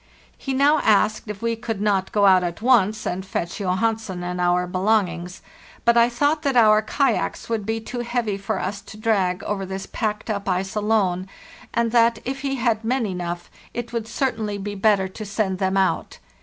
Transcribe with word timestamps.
He 0.35 0.55
now 0.55 0.79
asked 0.79 1.29
if 1.29 1.43
we 1.43 1.55
could 1.55 1.79
not 1.79 2.11
go 2.11 2.25
out 2.25 2.43
at 2.43 2.59
once 2.59 3.05
and 3.05 3.23
fetch 3.23 3.59
Johansen 3.59 4.23
and 4.23 4.41
our 4.41 4.65
belongings; 4.65 5.43
but 5.85 5.95
I 5.95 6.09
thought 6.09 6.41
that 6.41 6.57
our 6.57 6.81
kayaks 6.81 7.49
would 7.49 7.67
be 7.67 7.79
too 7.81 7.99
heavy 7.99 8.35
for 8.35 8.57
us 8.57 8.81
to 8.81 8.97
drag 8.97 9.43
over 9.43 9.63
this 9.63 9.85
packed 9.85 10.31
up 10.31 10.49
ice 10.49 10.73
alone, 10.73 11.27
and 11.71 11.91
that 11.91 12.17
if 12.25 12.41
he 12.41 12.55
had 12.55 12.83
men 12.83 13.05
enough 13.05 13.51
it 13.75 13.93
would 13.93 14.07
certainly 14.07 14.57
be 14.57 14.73
better 14.73 15.07
to 15.07 15.23
FARTHEST 15.23 15.37
NORTH 15.37 15.47
wo 15.49 15.49
Oo 15.49 15.49
=i 15.49 15.49
send 15.49 15.59
them 15.59 15.77
out. 15.77 16.17